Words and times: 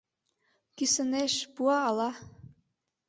Кӱсынеш 0.77 1.33
пуа 1.53 1.77
ала?» 1.89 2.09